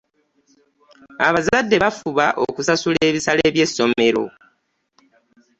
Abazadde 1.27 1.75
bafuba 1.83 2.25
okusasula 2.47 2.99
ebisale 3.09 3.43
bye 3.53 3.65
ssomero. 3.69 4.23